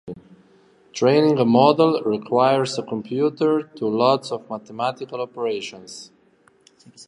Training 0.93 1.37
a 1.37 1.45
model 1.45 2.01
requires 2.03 2.75
a 2.79 2.81
computer 2.81 3.61
to 3.75 3.81
do 3.81 3.87
lots 3.95 4.31
of 4.31 4.49
mathematical 4.49 5.21
operations. 5.21 6.09